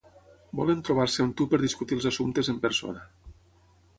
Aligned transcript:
Volen 0.59 0.79
trobar-se 0.87 1.21
amb 1.25 1.35
tu 1.41 1.45
per 1.51 1.59
discutir 1.65 1.99
els 1.99 2.09
assumptes 2.11 2.51
en 2.53 2.57
persona. 2.65 3.07